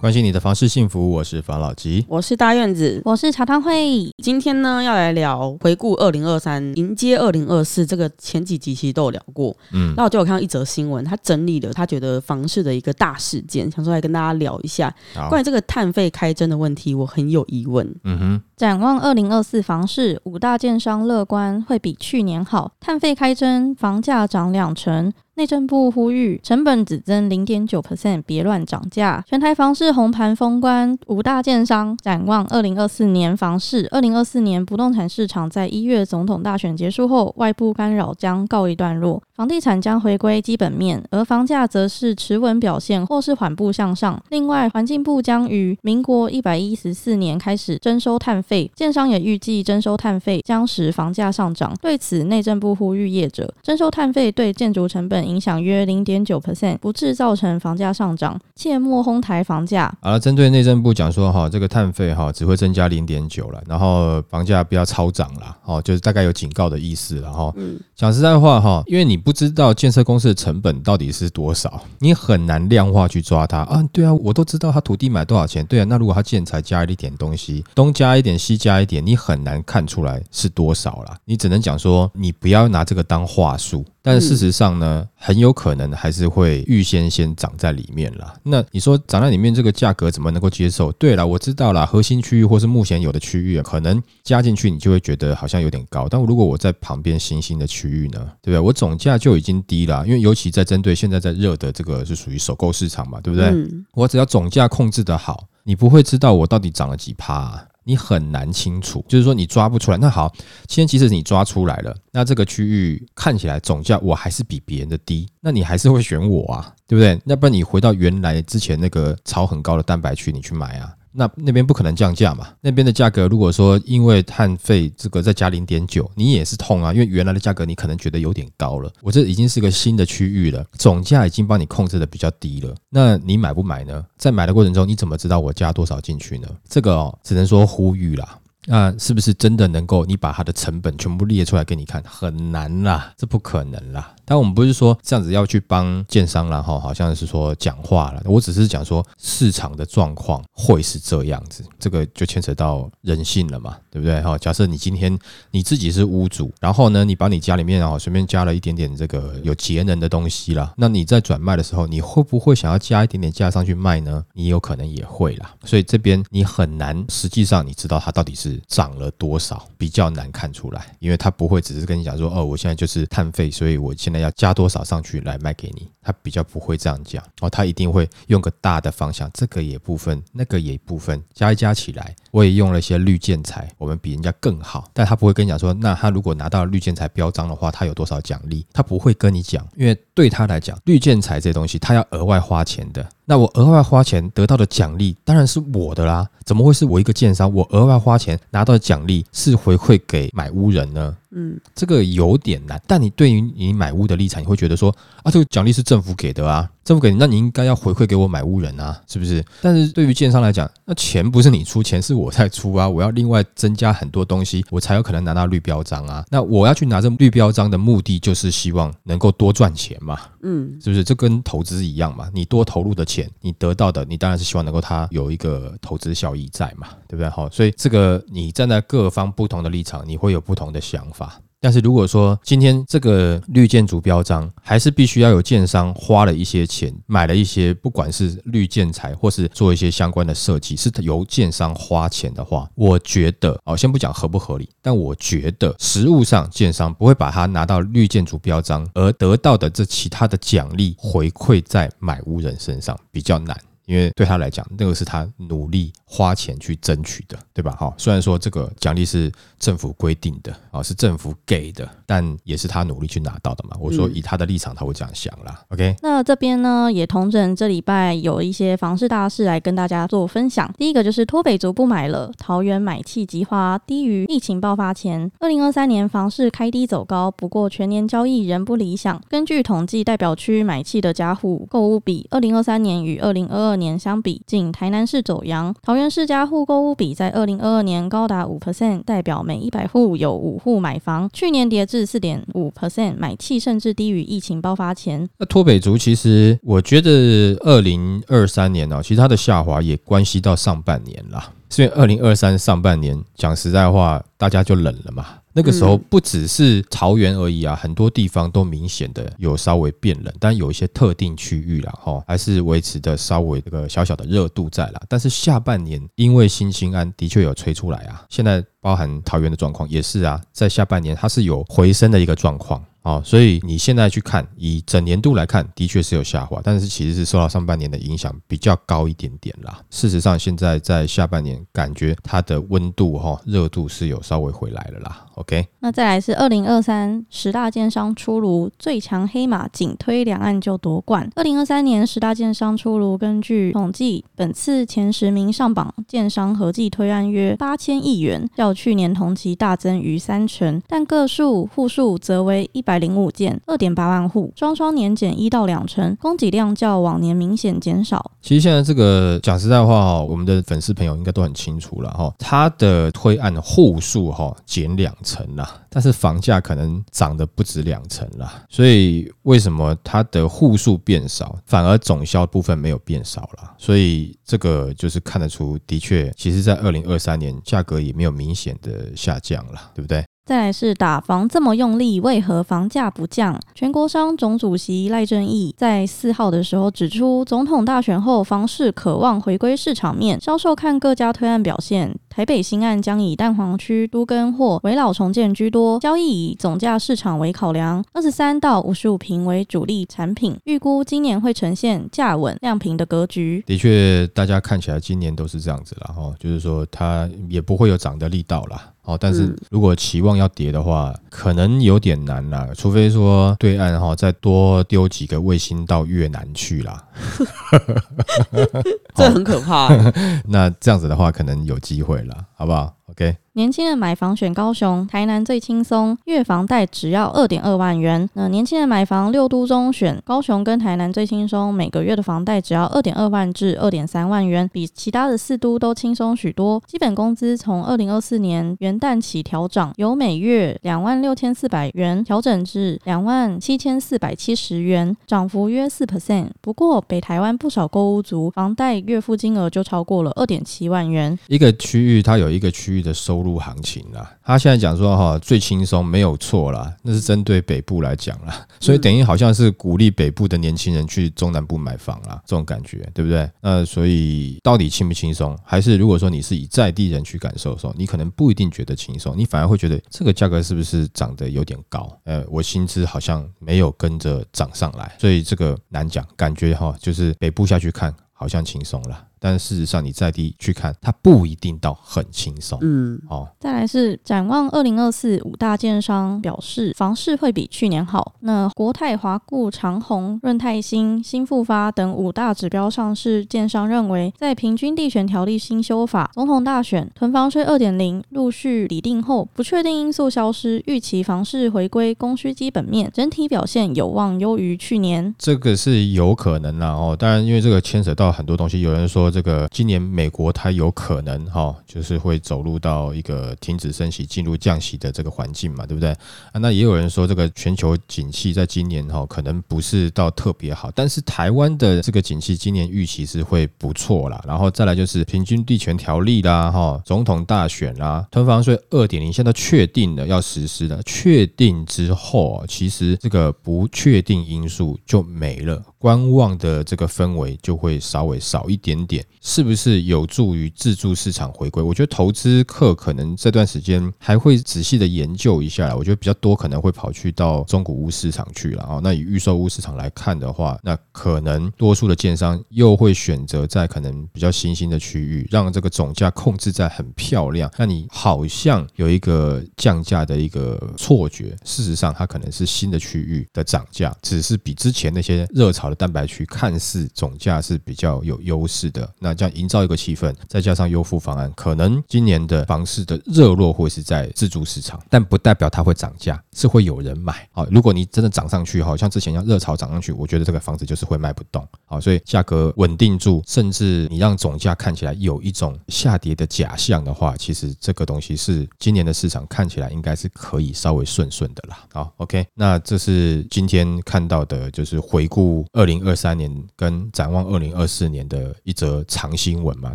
[0.00, 2.02] 关心你的房事幸福，我是房老吉。
[2.08, 3.02] 我是大院子。
[3.04, 7.84] 我是茶汤会，今天呢要来聊回顾二零二三，迎接二零二四。
[7.84, 17.86] 这个前几集其实都有聊过，嗯那我就有看到一则新闻，他整理了他觉得房市的一个大事件，想说来跟大家聊一下好，关于这个碳费开征的问题，我很有疑问。
[18.04, 25.12] 嗯哼，展望二零二四房市，五大建商乐观会比去年好，碳费开征，房价涨两成。
[25.40, 29.24] 内政部呼吁，成本只增零点九 percent，别乱涨价。
[29.26, 33.88] 全台房市红盘封关，五大建商展望二零二四年房市。
[33.90, 44.22] 二零二四年不动产市场在一月总统大选结束后，外部干扰将告一段落，房地产将回归基本面，而房价则是持稳表现或是缓步向上。
[44.28, 51.74] 另外，环境部将于民国一百一十四年开始征收碳费，建商也预计征收碳费将使房价上涨。
[51.80, 59.90] 对此，内政部呼吁业者征收碳费对建筑成本影响约零点九 percent，不致造成房价上涨，切莫哄抬房价。
[60.02, 67.50] 好了，针对内政部讲说哈，这个碳费哈只会增加零点九了，然后房价不要超涨了，哦，就是大概有警告的意思了哈。
[67.56, 73.80] 嗯，讲实在话哈，因为你不不知道建设公司的成本到底是多少，你很难量化去抓它啊。
[73.92, 81.16] 对啊，我都知道他土地买多少钱，对啊，那如果他建材加一点东西，东加一点西加一点，你很难看出来是多少了。
[81.24, 83.84] 你只能讲说，你不要拿这个当话术。
[84.02, 88.34] 但是事实上呢，很有可能还是会预先先涨在里面啦。
[88.42, 90.90] 那你说涨在里面这个价格怎么能够接受？
[90.92, 96.08] 对了，我知道啦，核心区域或是目前有的区域啊，可能加进去你就会觉得好像有点高。
[96.08, 98.58] 但如果我在旁边新兴的区域呢，对不对？
[98.58, 103.48] 我总价就已经低了，因为尤其在针对现在在热的这个是属于首购市场嘛，对不对？
[103.48, 107.66] 嗯我只要总价控制的好，你不会知道我到底涨了几趴、啊。
[107.90, 109.98] 你很难清楚，就是说你抓不出来。
[109.98, 110.32] 那好，
[110.68, 117.20] 现在即使你抓出来了，那这个区域看起来总价我还是比别人的低，那你还是会选我啊，对不对？
[117.24, 120.94] 要不然你回到原来之前那个炒很高的蛋白区，你去买啊。
[121.12, 122.48] 那那边不可能降价嘛？
[122.60, 128.92] 那边的价格如果说因为碳费这个再加零点九，你也是痛啊，因为原来的价格你可能觉得有点高了。
[129.02, 134.04] 我这已经是个新的区域了，总价已经帮你控制的比较低了，那你买不买呢？
[134.16, 136.48] 在买的过程中，你怎么知道我加多少进去呢？
[136.68, 138.38] 这个哦，只能说呼吁啦。
[138.66, 142.02] 那是不是真的能够你把它的成本全部列出来给你看？
[142.06, 144.14] 很难啦，这不可能啦。
[144.30, 148.22] 但我们不是说这样子要去帮建商啦，哈，好像是说讲话了。
[148.24, 154.20] 我只是讲说市场的状况会是这样子，这个就牵扯到人性了嘛，对不对？
[154.22, 155.18] 哈，假设你今天
[155.50, 164.24] 你自己是屋主，然后呢，你把你家里面啊随便加了一点点这个有节能的东西啦，那你在转卖的时候，你会不会想要加一点点价上去卖呢？
[164.34, 165.52] 你有可能也会啦。
[165.64, 193.06] 所以这边你很难，实际上你知道它到底是涨了多少，比较难看出来，因为它不会只是跟你讲说，哦，我现在就是碳费，所以我现在要加多少上去来卖给你，他比较不会这样讲哦，他一定会用个大的方向，这个也部分，那个也部分，加一加起来，我也用了一些绿建材，我们比人家更好，但他不会跟你讲说，那他如果拿到绿建材标章的话，他有多少奖励，他不会跟你讲，因为对他来讲，绿建材这东西他要额外花钱的。
[193.30, 197.48] 那我额外花钱得到的奖励当然是我的啦，怎么会是我一个建商？
[197.54, 201.16] 我额外花钱拿到的奖励是回馈给买屋人呢？
[201.30, 202.82] 嗯，这个有点难。
[202.88, 204.92] 但你对于你买屋的立场，你会觉得说
[205.22, 209.44] 啊，这个奖励是政府给的啊，政府给你，那你应该要回馈给我买屋人啊，是不是？
[209.62, 216.24] 但是对于建商来讲，那钱不是你出，钱是我在出啊，我要另外增加很多东西，我才有可能拿到绿标章啊。
[216.30, 220.18] 那我要去拿这绿标章的目的，就是希望能够多赚钱嘛。
[220.42, 221.04] 嗯，是不是？
[221.04, 222.28] 这跟投资一样嘛？
[222.34, 227.28] 你多投入的钱，你得到的，你当然是希望能够它有一个投资效益在嘛，对不对？
[227.28, 231.40] 好，所以这个你站在各方不同的立场，你会有不同的想法。
[231.62, 253.54] 但是如果说今天这个绿建筑标章还是必须要有建商花了一些钱买了一些，不管是绿建材或是做一些相关的设计，是由建商花钱的话，我觉得哦，先不讲合不合理，但我觉得实物上建商不会把它拿到绿建筑标章而得到的这其他的奖励回馈在买屋人身上比较难。
[253.90, 257.72] 因为对他来讲，那个是他努力花钱去争取的，对吧？
[257.72, 263.76] 哈，虽然说这个奖励是政府规定的啊，是政府给的，但也是他努力去拿到的嘛。
[263.80, 265.60] 我说以他的立场，他会这样想啦。
[265.70, 270.72] OK，那这边呢，也同整这礼拜有一些房市大事来跟大家做分享。
[270.78, 275.28] 第一个就是脱北族不买了，桃园买气急花，低于疫情爆发前。
[275.40, 279.20] 二零二三年房市开低走高，不过全年交易仍不理想。
[279.28, 285.74] 根据统计，代表区买气的家户购物比二零二三年与二零二二年相比，仅台南市走阳。
[285.82, 291.28] 桃园市家户购屋比在二零二二年高达五 percent，代表每一百户有五户买房。
[291.32, 295.28] 去年跌至四点五 percent，买气甚至低于疫情爆发前。
[295.38, 301.50] 那脱北族其实，我觉得二零二三年呢，其实它的下滑也关系到上半年啦。
[301.68, 305.24] 所以二零二三上半年，讲实在话，大家就冷了嘛。
[305.52, 315.02] 那个时候不只是桃园而已啊，很多地方都明显的有稍微变冷，但有一些特定区域啦，哈，还是维持的稍微这个小小的热度在啦。
[315.08, 322.84] 但是下半年因为新兴安的确有吹出来啊，现在包含桃园的状况也是啊，在下半年它是有回升的一个状况。
[323.10, 329.80] 哦，所以你现在去看，以整年度来看，的确是有下滑，但是其实是受到上半年的影响比较高一点点啦。
[329.90, 335.26] 事实上，现在在下半年，感觉它的温度哈热度是有稍微回来了啦。
[335.34, 341.28] OK，那再来是二零二三十大建商出炉，最强黑马紧推两岸就夺冠。
[341.34, 358.30] 二零二三年十大建商出炉，根据统计，本次前十名上榜建商合计推案约八千亿元，较去年同期大增逾三成，但个数户数则为一百零五件，二点八万户，双双年减一到两成，供给量较往年明显减少。
[358.40, 365.10] 其实现在这个讲实在话哈，我们的粉丝朋友应该都很清楚了哈，它的推案户数哈减两。
[365.22, 373.74] 成了，但是房价可能涨得不止两成了，所以为什么它的户数变少，反而总销部分没有变少了？
[373.76, 380.24] 所以这个就是看得出，的确，其实在二零二三年价格也没有明显的下降了，对不对？
[380.50, 383.56] 再来是打房这么用力，为何房价不降？
[383.72, 392.12] 全国商总主席赖正义在四号的时候指出，总统大选后，房市渴望回归市场面，销售看各家推案表现。
[392.30, 403.62] 台北新案将以蛋黄区都更或围老重建居多，交易以总价市场为考量，二十三到五十五平为主力产品，预估今年会呈现价稳量平的格局。
[403.66, 408.92] 的确，大家看起来今年都是这样子了哈，就是说它也不会有涨的力道啦。
[409.02, 417.02] 哦，但是如果期望要跌的话，可能有点难啦，除非说对岸哈再多丢几个卫星到越南去啦，
[419.14, 419.88] 这很可怕。
[420.48, 423.36] 那这样子的话，可能有机会了，好不好？OK。
[423.54, 428.30] 年轻人买房选高雄、台南最轻松，月房贷只要二点二万元。
[428.34, 436.80] 那年轻人买房六都中选高雄跟台南最轻松，每个月的房贷只要二点二万至二点三万元，比其他的四都都轻松许多。
[436.86, 446.50] 基本工资从二零二四年元旦起调涨，由每月两万六千四百元调整至两万七千四百七十元，涨幅约四 percent。
[446.60, 451.36] 不过北台湾不少购物族房贷月付金额就超过了二点七万元。
[451.48, 453.40] 一个区域它有一个区域的收。
[453.40, 463.50] 入行情啦，他现在讲说哈最轻松没有错啦，那是针对北部来讲啦，所以等于好像是鼓励北部的年轻人去中南部买房啦，这种感觉对不对？
[463.62, 465.58] 那所以到底轻不轻松？
[465.64, 472.14] 还是如果说你是以在地人去感受的时候，你可能不一定觉得轻松，你反而会觉得这个价格是不是涨得有点高？
[472.24, 479.28] 呃，我薪资好像没有跟着涨上来，所以这个难讲，感觉哈就是北部下去看好像轻松了。
[479.42, 482.78] 但事实上，你在地去看，它不一定到很轻松。
[482.82, 488.34] 嗯，哦，再来是展望二零二四五大建商表示，房市会比去年好。
[488.40, 505.34] 那国泰、华固、长虹、润泰新、新复发等五大指标上市建商认为，在平均地权条例新修法、总统大选、囤房税二点零陆续拟定后，不确定因素消失，预期房市回归供需基本面，整体表现有望优于去年。
[505.38, 509.29] 这个是有可能啦，哦，当然，因为这个牵扯到很多东西，有人说。
[509.30, 516.10] 这个今年美国它有可能哈，就是会走入到一个停止升息、进入降息的这个环境嘛，对不对？
[516.10, 524.42] 啊，那也有人说这个全球景气在今年哈可能不是到特别好，但是台湾的这个景气今年预期是会不错啦。
[524.46, 535.82] 然后再来就是平均地权条例啦，哈，总统大选啦，囤房税二点零现在确定了要实施了，确定之后，其实这个不确定因素就没了。
[536.00, 541.82] 观望的这个氛围就会稍微少一点点，是不是有助于自助市场回归？
[541.82, 545.94] 我觉得投资客可能这段时间还会仔细的研究一下。
[545.94, 548.98] 我觉得比较多可能会跑去到中古屋市场去了啊。
[549.02, 557.70] 那以预售屋市场来看的话，那可能多数的建商又会选择在可能比较新兴的区域，让这个总价控制在很漂亮。
[557.76, 565.89] 那你好像有一个降价的一个错觉，事实上它可能是新的区域的涨价，只是比之前那些热潮。
[565.90, 569.06] 的蛋白区，看似总价是比较有优势的。
[569.18, 577.46] 那这样营造一个气氛，再加上优付方案，可能今年的房市的热络会是在自住市场，但不代表它会涨价，是会有人买。
[577.52, 581.66] 好，如果你真的涨上去，好像之前像热潮涨上去，我觉得这个房子就是会卖不动。
[581.84, 591.84] 好，所以价格稳定住，甚至你让总价看起来有一种下跌的假象的话，其实这个东西是今年的市场看起来应该是可以稍微顺顺的啦。
[591.92, 599.94] 好，OK，那这是今天看到的，就是回顾二零二三年跟展望二零二四年的一则长新闻嘛，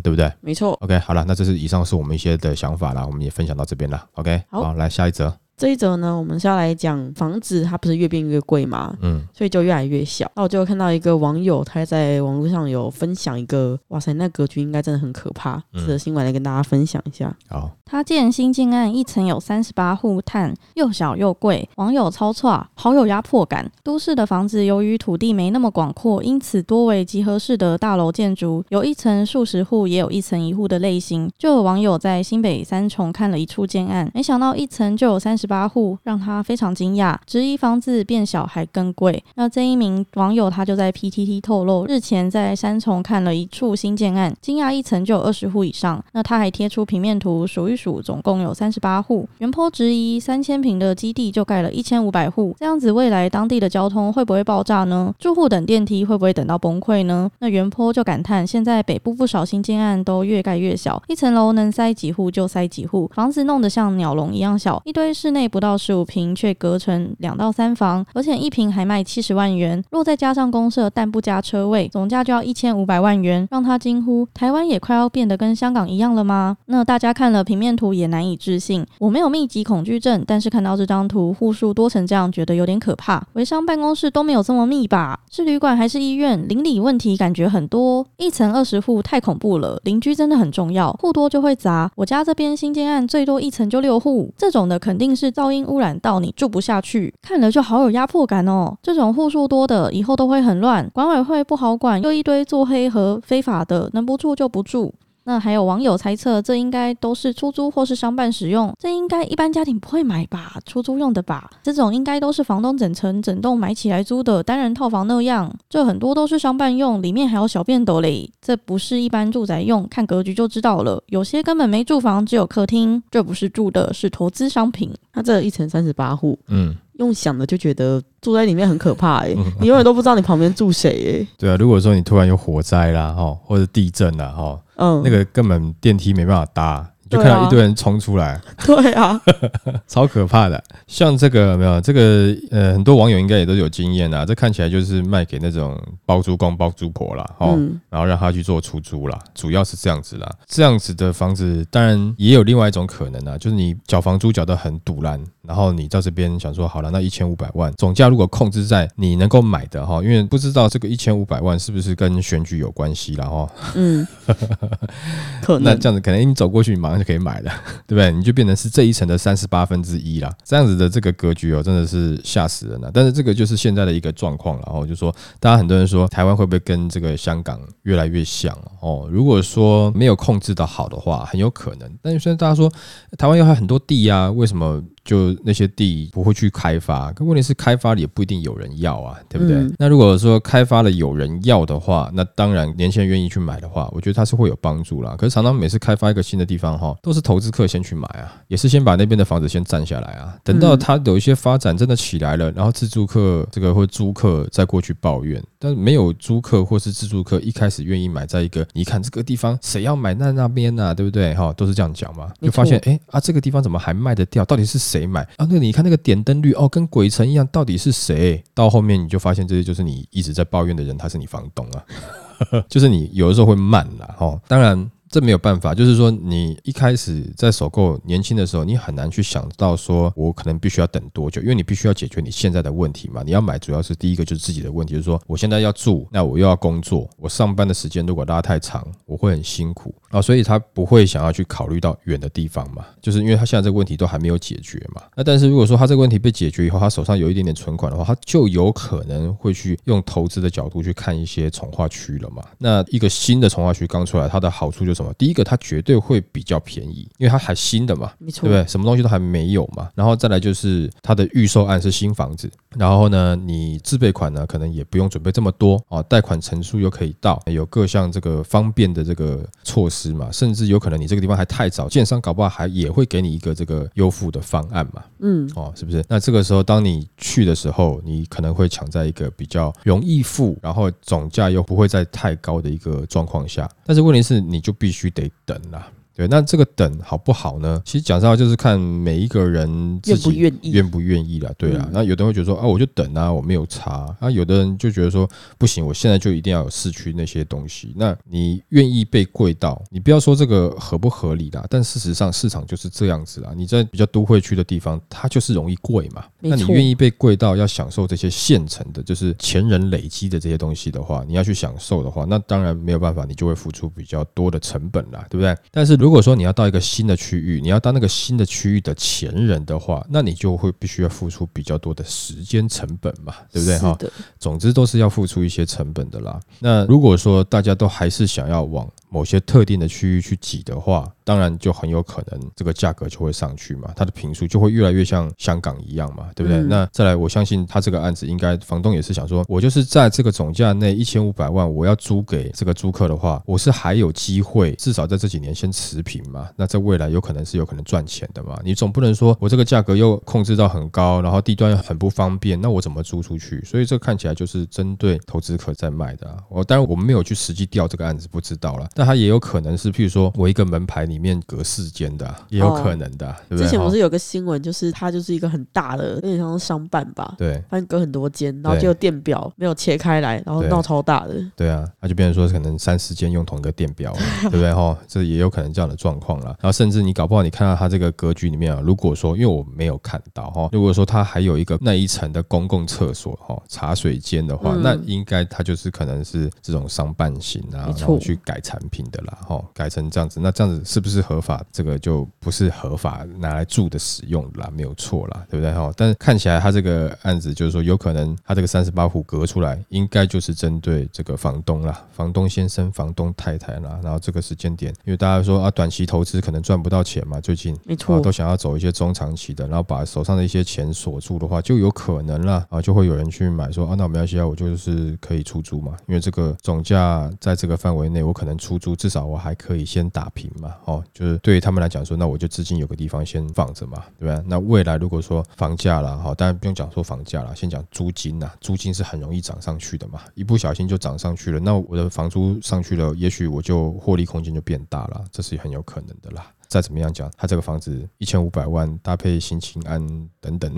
[0.00, 0.72] 对不对没错。
[0.80, 4.04] ？OK，好了，那这是以上是我们一些的想法啦，我们也分享到这边了。
[4.14, 8.94] OK，好来下一则，这一则呢，我们是要来讲房子，它不是越变越贵吗？
[9.00, 10.30] 嗯所以就越来越小。
[10.36, 15.56] 那我就看到一个网友，他在网络上有分享一个，哇塞，那格局应该真的很可怕。
[15.72, 17.34] 嗯这则新闻来跟大家分享一下。
[17.48, 23.70] 好，他建新建案一层有三十八户，碳又小又贵，网友超错，好有压迫感。
[23.82, 31.30] 都市的房子由于土地没那么广阔，因此多为集合式的大楼建筑，有一层数十户，也有一层一户的类型。
[31.38, 39.22] 就有网友在新北三重看了一处建案，没想到一层就有三十八户，让他非常惊讶，质疑房子变小还更贵。
[39.34, 46.02] 那这一名网友他就在 PTT 透露，日前在三重看了一处新建案，惊讶一层就有二十户以上。
[46.12, 49.28] 那他还贴出平面图数一数，总共有三十八户。
[49.38, 55.14] 原坡质疑三千平的基地就盖了一千五百户，这样子未来当地的交通会不会爆炸呢？
[55.18, 57.30] 住户等电梯会不会等到崩溃呢？
[57.38, 69.84] 那原坡就感叹，现在北部不少新建案都越盖越小，一层楼能塞几户就塞几户，房子弄得像鸟笼一样小，一堆室内不到十五平却隔成两到三房，而且一平还卖七十万元。
[69.90, 76.56] 若再加上公社但不加车位，总价就要一千五百万元，让他惊呼：台湾也快要变得跟香港一样了吗？
[76.66, 78.86] 那大家看了平面图也难以置信。
[78.98, 83.22] 我没有密集恐惧症，但是看到这张图户数多成这样，觉得有点可怕。
[83.34, 85.20] 微商办公室都没有这么密吧？
[85.30, 86.48] 是旅馆还是医院？
[86.48, 89.78] 邻里问题感觉很多，一层二十户太恐怖了。
[89.84, 91.90] 邻居真的很重要，户多就会杂。
[91.96, 98.76] 我家这边新建案最多一层就六户，这种的肯定是噪音污染到你住不下去，看了就好有压迫感哦。
[98.82, 104.94] 这种户数多的以后都会很乱，管委会不好管，又一堆做黑和非法的，能不住就不住。
[105.26, 110.56] 那还有网友猜测，这应该都是出租或是商办使用，这应该一般家庭不会买吧？
[110.64, 111.50] 出租用的吧？
[111.64, 121.02] 这种应该都是房东整层整栋买起来租的单人套房那样，这很多都是商办用，里面还有小便斗嘞，这不是一般住宅用，看格局就知道了。
[121.08, 124.94] 有些根本没住房，只有客厅，这不是住的，是投资商品。
[125.12, 129.44] 那这一层三十八户，嗯，用想的就觉得住在里面很可怕哎、嗯。
[129.60, 139.20] 你永远都不知道你旁边住谁哎、 对啊，如果说你突然有火灾啦，哈，或者地震啦，哈，嗯，那个根本电梯没办法搭，你就看到一堆人冲出来，对啊，
[139.86, 140.62] 超可怕的。
[140.86, 144.24] 像这个没有这个呃，很多网友应该也都有经验啊。
[144.26, 150.28] 这看起来就是卖给那种包租公、包租婆啦，哦，嗯然后让他去做出租啦，主要是这样子啦。
[150.46, 163.26] 这样子的房子，当然也有另外一种可能啊，就是你缴房租缴得很堵烂，然后你到这边想说，好了，那一千五百万总价如果控制在你能够买的哈，因为不知道这个一千五百万是不是跟选举有关系啦。
[163.26, 163.48] 哈。
[163.74, 164.06] 嗯，
[165.42, 167.52] 可能那这样子可能你走过去，你马那就可以买了，
[167.86, 168.10] 对不对？
[168.10, 170.32] 你就变成是这一层的三十八分之一啦。
[170.42, 172.90] 这样子的这个格局哦，真的是吓死人了。
[172.92, 174.62] 但是这个就是现在的一个状况了。
[174.66, 179.06] 然后就说，大家很多人说台湾会不会跟这个香港越来越像哦？
[179.10, 181.90] 如果说没有控制的好的话，很有可能。
[182.00, 182.72] 但是现在大家说
[183.18, 184.82] 台湾有很多地啊，为什么？
[185.06, 189.56] 就那些地不会去开发，可问题是开发了也不一定有人要啊，对不对？
[189.56, 195.14] 嗯那如果说开发了有人要的话，那当然年轻人愿意去买的话，我觉得它是会有帮助啦。
[195.16, 211.34] 可是常常每次开发一个新的地方哈，都是投资客先去买啊，也是先把那边的房子先占下来啊，等到它有一些发展真的起来了，然后自住客这个或租客再过去抱怨，但是没有租客或是自住客一开始愿意买在一个你看这个地方谁要买那那边呢、啊，对不对？
[211.34, 214.44] 哈，都是这样讲嘛，就发现哎啊这个地方怎么还卖得掉？
[214.44, 215.46] 到底是谁谁买啊？
[215.48, 218.42] 那你看那个点灯率哦，跟鬼城一样，到底是谁？
[218.54, 221.84] 到后面你就发现这些就是你一直在抱怨的人，他是你房东啊，
[222.68, 224.90] 就是你有的时候会慢啦，哦，当然。
[225.10, 233.22] 这没有办法，就是说你一开始在首购年轻的时候，你很难去想到说，我可能必须要等多久，因为你必须要解决你现在的问题嘛。
[233.24, 245.02] 你要买，主要是第一个就是自己的问题，就是说我现在要住，那我又要工作，我上班的时间如果拉太长，我会很辛苦啊，所以他不会想要去考虑到远的地方嘛，就是因为他现在这个问题都还没有解决嘛。
[245.14, 252.42] 那但是如果说他这个问题被解决以后，他手上有一点点存款的话，他就有可能会去用投资的角度去看一些从化区了嘛。
[252.58, 255.12] 那一个新的从化区刚出来，它的好处就什么？
[255.14, 258.66] 第一个，它绝对会比较便宜，因为它还新的嘛，没错，对不对？
[258.68, 259.88] 什么东西都还没有嘛。
[259.94, 276.04] 然后再来就是它的预售案是新房子，然后呢，你自备款呢可能也不用准备这么多啊，贷款成数又可以到，有各项这个方便的这个措施嘛，甚至有可能你这个地方还太早，建商搞不好还也会给你一个这个优付的方案嘛，嗯，哦，是不是？
[276.08, 285.90] 那这个时候当你去的时候，你可能会抢在一个比较容易付，然后总价又不会在太高的一个状况下，但是问题是你就必必须得等啦。
[286.16, 287.82] 对，那这个等好不好呢？
[287.84, 291.52] 其实讲实话，就是看每一个人自愿不己愿意愿不愿意啦。
[291.58, 294.30] 对啊嗯，那有的人会觉得说啊，我就等啊，我没有差啊。
[294.30, 297.92] 有的人就觉得说不行，我现在就一定要有市区那些东西。
[297.94, 299.82] 那你愿意被贵到？
[299.90, 303.52] 你不要说这个合不合理啦，但事实上市场就是这样子啦。
[303.54, 306.24] 你在比较都会区的地方，它就是容易贵嘛。
[306.40, 315.54] 那你愿意被贵到要享受这些现成的，就是前人累积的这些东西的话，你要去享受的话，那当然没有办法，你就会付出比较多的成本啦，对不对？
[315.70, 323.96] 但是如果说你要到一个新的区域，你要当那个新的区域的前人的话，那你就会必须要付出比较多的时间成本嘛，对不对哈？
[324.38, 326.40] 总之都是要付出一些成本的啦。
[326.58, 336.60] 那如果说大家都还是想要往某些特定的区域去挤的话，当然就很有可能这个价格就会上去嘛，它的平数就会越来越像香港一样嘛，对不对？
[336.60, 346.48] 嗯那再来，我相信他这个案子应该房东也是想说，我就是在这个总价内一千五百万，我要租给这个租客的话，我是还有机会，至少在这几年先持平嘛。
[346.56, 348.58] 那在未来有可能是有可能赚钱的嘛。
[348.64, 353.62] 你总不能说我这个价格又控制到很高，然后地段又很不方便，那我怎么租出去？
[353.64, 356.38] 所以这看起来就是针对投资客在卖的、啊。
[356.48, 358.88] 我当然我们没有去实际调这个案子，不知道了。
[358.96, 363.64] 但它也有可能是，譬如说我一个门牌里面隔四间的啊、也有可能的啊、对不对？
[363.64, 367.62] 之前不是有个新闻，就是它就是一个很大的，有点像是商办吧，对。
[367.68, 371.34] 反正隔很多间，然后就电表没有切开来，然后闹超大的。
[371.54, 374.96] 对啊，那就变成说可能三四间用同一个电表了， 对不对哈？
[375.06, 376.46] 这也有可能这样的状况啦。
[376.60, 391.64] 然后甚至你搞不好你看到它这个格局里面啊，如果说因为我没有看到哈，如果说它还有一个那一层的公共厕所哈、茶水间的话，嗯那应该它就是可能是这种商办型啊然后去改产品的啦哈，改成这样子，那这样子是不是合法？
[391.72, 395.92] 这个就不是合法拿来住的使用啦，没有错啦，对不对哈？
[395.96, 424.42] 但是看起来他这个案子就是说有可能他这个三十八户隔出来，应该就是针对这个房东啦，房东先生、房东太太啦，然后这个时间点，因为大家说啊，短期投资可能赚不到钱嘛，最近啊没错，都想要走一些中长期的，然后把手上的一些钱锁住的话，就有可能啦啊，就会有人去买说啊，那我没关系啊，我就是可以出租嘛，因为这个总价在这个范围内，我可能出租，至少我还可以先打平嘛，哦，就是对于他们来讲说，那我就资金有个地方先放着嘛，对吧？
[424.46, 436.46] 那未来如果说房价啦，哈，当然不用讲说房价啦，先讲租金呐，租金是很容易涨上去的嘛，一不小心就涨上去了，那我的房租上去了，也许我就获利空间就变大了，这是很有可能的啦。
[436.68, 440.04] 再怎么样讲，他这个房子一千五百万，搭配新青安
[440.40, 440.74] 等等，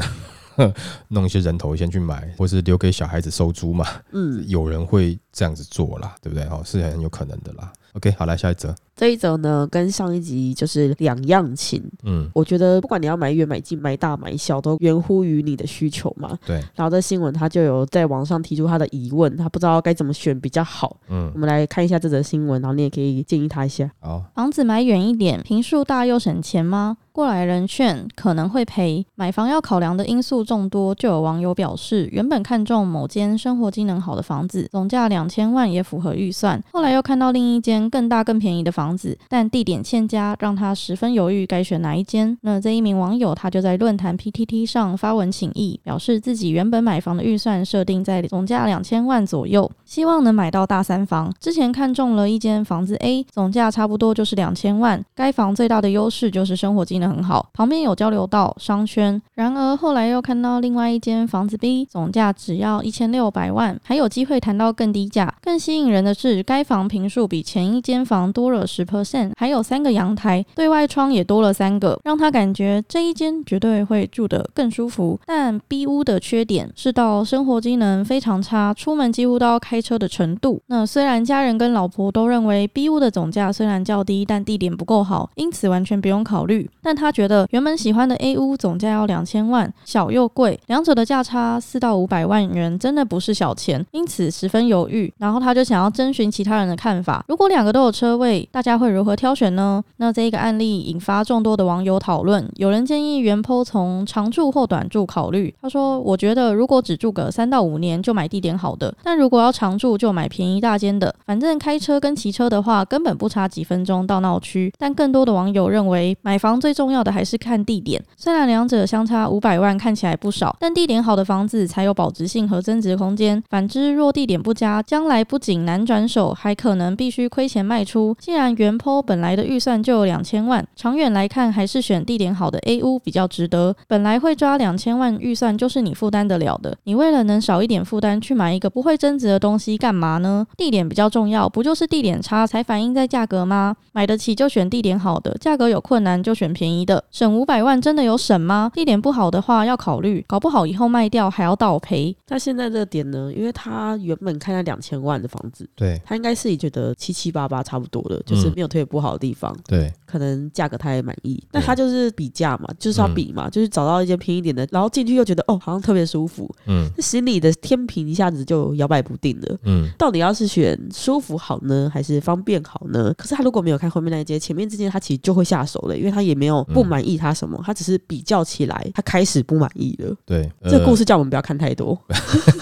[1.08, 6.44] 弄一些人头先去买，或是留给小孩子收租嘛，嗯，有人会这样子做啦，对不对？
[6.48, 7.72] 哦，是很有可能的啦。
[7.98, 11.80] OK，好，来下一则，这一则呢跟上一集就是两样情。
[12.02, 16.36] 嗯，我觉得不管你要买远买近买大买小，都源乎于你的需求嘛。
[16.44, 20.96] 对，然后这新闻他就有在网上提出他的疑问，他不知道该怎么选比较好。
[21.08, 23.88] 嗯我，们来看一下这则新闻，然后你也可以建议他一下。
[24.00, 26.96] 好，房子买远一点，平数大又省钱吗？
[27.12, 29.04] 过来人劝可能会赔。
[29.16, 42.34] 买房要考量的因素众多，就有网友表示，原本看中某间生活机能好的房子，总价两千万也符合预算，后来又看到另一间更大更便宜的房房子，但地点欠佳，让他十分犹豫该选哪一间。
[42.40, 51.30] 那这一名网友他就在论坛 PTT 上发文请意，表示自己原本买房的预算设定在总价两千万左右，希望能买到大三房。
[51.38, 55.04] 之前看中了一间房子 A，总价差不多就是两千万。
[55.14, 59.20] 该房最大的优势就是生活机能很好，旁边有交流道、商圈。
[59.34, 65.34] 然而后来又看到另外一间房子 B，总价只要一千六百万，还有机会谈到更低价。
[65.42, 75.18] 更吸引人的是，该房平数比前一间房多了十 percent，还有三个阳台，对外窗也多了三个，让他感觉这一间绝对会住得更舒服。
[75.26, 80.62] 但 B 屋的缺点是到生活机能非常差，出门几乎都要开车的程度。
[80.68, 86.70] 那虽然家人跟老婆都认为 B 屋的总价虽然较低，但地点不够好，因此完全不用考虑。
[86.80, 95.12] 但他觉得原本喜欢的 A 屋总价要两千万，小又贵，两者的价差四到五百万元，真的不是小钱，因此十分犹豫。
[95.18, 99.82] 然后他就想要征询其他人的看法，如果两个都有车位，大家家会如何挑选呢？
[99.96, 105.54] 那这一个案例引发众多的网友讨论，有人建议原坡从长住或短住考虑。
[105.62, 111.14] 他说：“我觉得如果只住个三到五年，就买地点好的；但如果要常住，就买便宜大间的。
[111.24, 118.04] 反正开车跟骑车的话，根本不差几分钟到闹区。”但更多的网友认为，买房最重要的还是看地点。
[118.16, 123.42] 虽然两者相差五百万，看起来不少，但地点好的房子才有保值性和增值空间。
[123.48, 128.14] 反之，若地点不佳，将来不仅难转手，还可能必须亏钱卖出。
[128.18, 133.74] 既然原坡本来的预算就有两千万，长远来看，还是选地点好的 A 屋比较值得。
[133.86, 136.76] 本来会抓两千万预算，就是你负担得了的。
[136.84, 140.46] 你为了能少一点负担，去买一个不会增值的东西，干嘛呢？
[140.56, 143.76] 地点比较重要，不就是地点差才反映在价格吗？
[143.92, 147.02] 买得起就选地点好的，价格有困难就选便宜的。
[147.10, 148.70] 省五百万真的有省吗？
[148.74, 152.14] 地点不好的话要考虑，搞不好以后卖掉还要倒赔。
[152.28, 153.32] 那现在这个点呢？
[153.34, 161.42] 因为他原本看在两千万的房子，对他应该是也觉得七七八八差不多了，就是嗯没有特别不好的地方，对可能价格他也满意。
[161.52, 169.56] 那他就是比价嘛，就是要比嘛，就是找到一间便宜一点的，然后进去又觉得哦，好像特别舒服，嗯那心里的天平一下子就摇摆不定了。
[169.64, 173.12] 嗯到底要是选舒服好呢，还是方便好呢？
[173.16, 180.14] 可是他如果没有看后面那一间，前面这间他其实就会下手了，因为他也没有不满意他什么，他只是比较起来，他开始不满意了。
[180.26, 181.96] 对，这故事事叫我们不要看太多。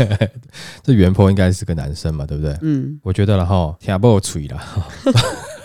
[0.84, 2.54] 这原坡应该是个男生嘛，对不对？
[2.60, 4.62] 嗯，我觉得了哈，听不吹啦。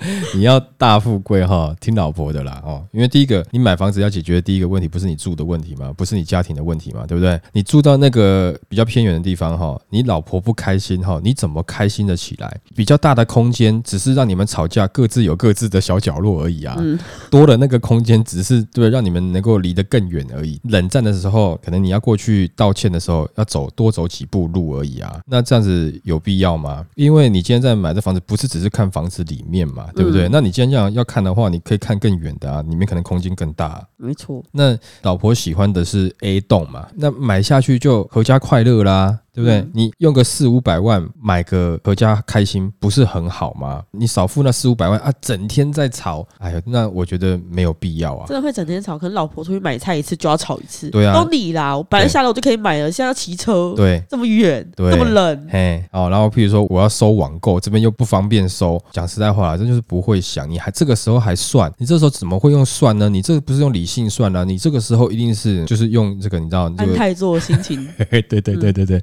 [0.34, 2.84] 你要大富贵哈，听老婆的啦哦。
[2.92, 5.92] 因为第一个，你买房子要解决的第一个问题，不是你住的问题吗？
[5.96, 7.40] 不是你家庭的问题嘛，对不对？
[7.52, 12.60] 你住到那个比较偏远的地方哈，你老婆不开心哈，你怎么开心的起来？
[12.74, 16.76] 比较大的空间，只是让你们吵架，各自有各自的小角落而已啊。
[16.78, 16.98] 嗯
[17.30, 20.60] 多了那个空间，只是对让你们能够离得更远而已。
[20.64, 25.20] 冷战的时候，可能你要过去道歉的时候，要走多走几步路而已啊。
[25.26, 26.84] 那这样子有必要吗？
[26.94, 30.28] 因为你今天在买这房子，不是只是看房子里面嘛，对不对？
[30.28, 34.42] 嗯那你既然这样要看的话，你可以看更远的啊，里面可能空间更大、没错。
[34.52, 39.18] 那老婆喜欢的是 A 栋嘛，那买下去就阖家快乐啦。
[39.34, 39.60] 对不对？
[39.60, 43.82] 嗯你用个四五百万买个阖家开心，不是很好吗？
[43.92, 48.26] 你少付那四五百万啊，整天在吵，哎呀，那我觉得没有必要啊。
[48.26, 50.90] 真的会整天吵，可能老婆出去买菜一次就要吵一次。
[50.90, 63.08] 对啊都你啦，我本来下楼就可以买了，现在要骑车，对，这么远，对这么冷，哎，哦，然后譬如说我要收网购，这边又不方便收，讲实在话啦，这就是不会想，你还这个时候还算，你这时候怎么会用算呢？
[63.08, 69.02] 你这个不是用理性算啦、你这个时候一定是就是用这个，你知道这个，安泰做心情，对对对对对对。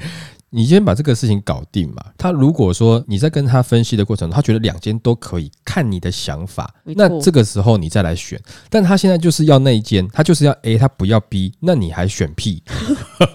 [0.49, 2.03] 你先把这个事情搞定嘛。
[2.17, 8.39] 他如果说你在跟他分析的过程中，他觉得两间都可以，看你的想法那这个时候你再来选。
[8.69, 12.63] 但他现在就是要那一间，他就是要 A，他不要 B，那你还选 P？？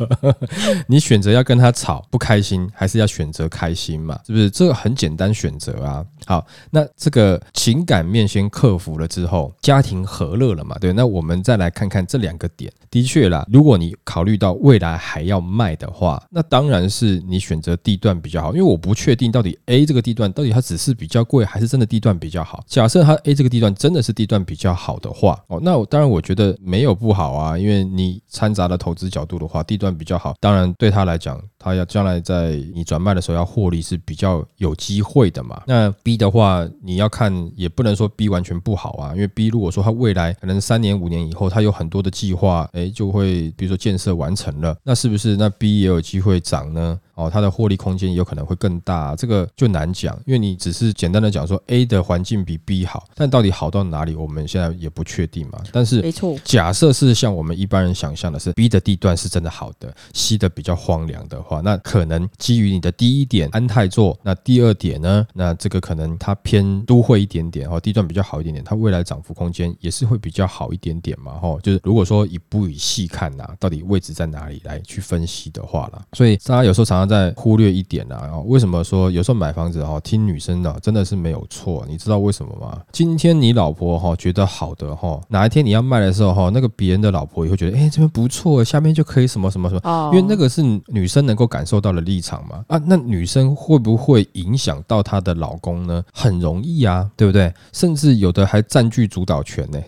[0.86, 4.18] 你选择要跟他吵不开心，还是要选择开心嘛？
[4.26, 4.50] 是不是？
[4.50, 6.04] 这个很简单选择啊。
[6.26, 10.76] 好，那这个情感面先克服了之后，家庭和乐了嘛？
[10.78, 12.72] 对，那我们再来看看这两个点。
[12.90, 22.64] 的确啦，如果你考虑到未来还要卖的话，那当然是是你选择地段比较好，因为我不确定到底 A 这个地段到底它只是比较贵，还是真的地段比较好。
[22.66, 35.62] 假设它 A 这个地段真的是地段比较好的话，哦，那我当然我觉得没有不好啊，因为你掺杂了投资角度的话，地段比较好，当然对他来讲，他要将来在你转卖的时候要获利是比较有机会的嘛。
[35.66, 46.93] 那 B 的话，你要看也不能说 B 完全不好啊，因为 B 如果说它未来可能三年五年以后，它有很多的计划，哎，就会比如说建设完成了，那是不是那 B 也有机会涨呢？
[46.94, 55.60] 呢，哦，它的获利空间有可能会更大，这个就难讲，因为你只是简单的讲说 A 的环境比 B 好，但到底好到哪里，我们现在也不确定嘛。
[55.72, 82.80] 但是没错，假设是像我们一般人想象的是 B 的地段是真的好的，C 的比较荒凉的话，那可能基于你的第一点安泰座，那第二点呢，那这个可能它偏都会一点点哦，地段比较好一点点，它未来涨幅空间也是会比较好一点点嘛，吼，就是如果说以不以细看呐、到底位置在哪里来去分析的话啦，所以大家有时候常常在忽略一点啊，哦，为什么说有时候买房子哈，听女生的真的是没有错，你知道为什么吗？
[82.92, 89.80] 今天你老婆哈觉得好的哈，哪一天你要卖的时候哈，那个别人的老婆也会觉得，哎、这边不错，下面就可以什么什么什么。
[89.84, 96.04] 哦因为那个是女生能够感受到的立场嘛，啊，那女生会不会影响到她的老公呢？
[96.12, 97.52] 很容易啊，对不对？
[97.72, 99.78] 甚至有的还占据主导权呢。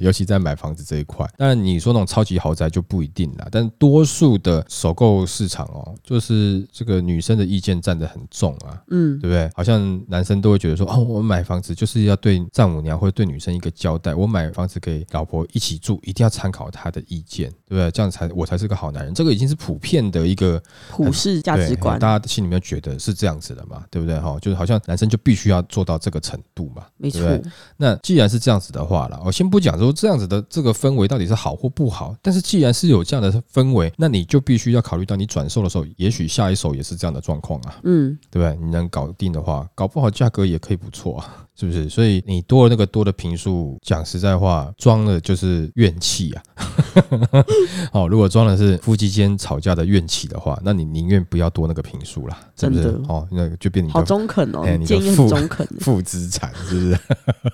[0.00, 1.26] 尤其在买房子这一块。
[1.36, 9.50] 但你说那种超级豪宅就不一定了，但多数的首购市场哦，就是这个女生的意见占得很重啊，嗯，对不对？
[9.54, 17.90] 好像男生都会觉得说，哦，我买房子就是要对丈母娘或者对女生一个交代，我买房子给老婆一起住，一定要参考她的意见，对不对？
[17.90, 19.12] 这样才我才是个好男人。
[19.14, 24.18] 这个已经是普遍的一个普世价值观，大家心里面觉得是这样子的嘛，对不对？
[24.18, 27.20] 哈，就是好像男生就必须要做到这个程度嘛，没错？
[27.76, 38.64] 那既然是这样子的话了，我先不讲说这样子的这个氛围到底是好或不好，但是既然是有这样的氛围，那你就必须要考虑到你转售的时候，也许下一手也是这样的状况啊，嗯，对不对？
[38.64, 41.88] 你能搞定的话，搞不好价格也可以不错啊，是不是？
[41.88, 46.42] 所以你多了那个多的平数，讲实在话，装的就是怨气啊。
[47.92, 53.02] 哦，如果装的是夫妻间吵架的怨气的话，那你宁愿不要多那个平数啦，是不是真？
[53.02, 56.98] 的哦，那个就变你好中肯哦，哎你的建议很中肯， 负资产，是不是？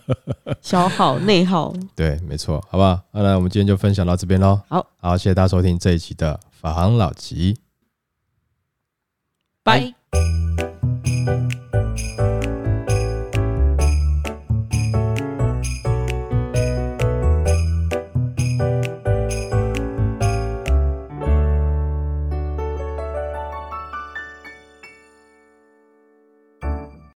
[0.63, 2.97] 消耗内耗，对，没错，好不好？
[3.13, 4.61] 好那我们今天就分享到这边喽。
[4.69, 7.57] 好，好，谢谢大家收听这一期的法航老吉。
[9.63, 9.95] 拜。